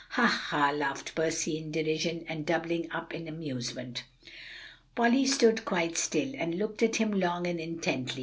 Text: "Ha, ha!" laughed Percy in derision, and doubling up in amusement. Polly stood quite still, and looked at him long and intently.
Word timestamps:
"Ha, 0.17 0.25
ha!" 0.25 0.71
laughed 0.71 1.13
Percy 1.13 1.59
in 1.59 1.71
derision, 1.71 2.25
and 2.27 2.43
doubling 2.43 2.91
up 2.91 3.13
in 3.13 3.27
amusement. 3.27 4.03
Polly 4.95 5.27
stood 5.27 5.63
quite 5.63 5.95
still, 5.95 6.33
and 6.39 6.55
looked 6.57 6.81
at 6.81 6.95
him 6.95 7.11
long 7.11 7.45
and 7.45 7.59
intently. 7.59 8.19